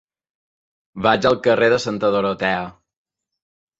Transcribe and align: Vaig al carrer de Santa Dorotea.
Vaig 1.07 1.27
al 1.31 1.37
carrer 1.49 1.69
de 1.75 1.79
Santa 1.85 2.13
Dorotea. 2.17 2.65